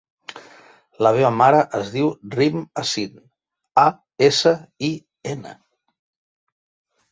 [1.07, 3.21] La meva mare es diu Rim Asin:
[3.83, 3.85] a,
[4.31, 4.57] essa,
[4.91, 4.93] i,
[5.37, 5.57] ena.